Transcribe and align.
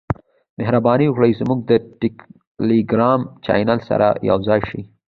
مهرباني 0.57 1.05
وکړئ 1.07 1.31
زموږ 1.41 1.59
د 1.69 1.71
ټیلیګرام 1.99 3.21
چینل 3.45 3.79
سره 3.89 4.07
یوځای 4.29 4.59
شئ. 4.69 4.81